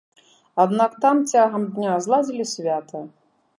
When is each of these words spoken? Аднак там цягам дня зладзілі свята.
Аднак 0.63 0.95
там 1.03 1.21
цягам 1.33 1.69
дня 1.77 1.93
зладзілі 2.07 2.51
свята. 2.55 3.07